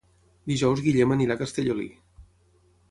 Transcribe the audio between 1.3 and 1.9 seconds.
a Castellolí.